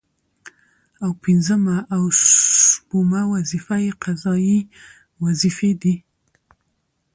او 1.03 1.11
پنځمه 1.23 1.77
او 1.95 2.03
شپومه 2.21 3.21
وظيفه 3.33 3.77
يې 3.85 3.91
قضايي 4.03 4.59
وظيفي 5.23 5.71
دي 5.81 5.95